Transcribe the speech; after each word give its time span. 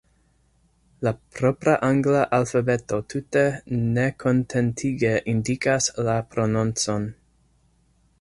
La 1.07 1.11
propra 1.39 1.75
angla 1.87 2.23
alfabeto 2.37 2.99
tute 3.15 3.43
nekontentige 3.97 5.13
indikas 5.35 5.91
la 6.09 6.17
prononcon. 6.33 7.07